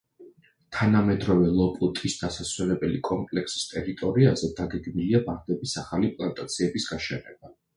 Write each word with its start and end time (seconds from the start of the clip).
თანამედროვე 0.77 1.51
ლოპოტის 1.57 2.15
დასასვენებელი 2.21 3.03
კომპლექსის 3.09 3.67
ტერიტორიაზე 3.75 4.51
დაგეგმილია 4.61 5.23
ვარდების 5.29 5.77
ახალი 5.85 6.11
პლანტაციების 6.17 6.91
გაშენება. 6.95 7.57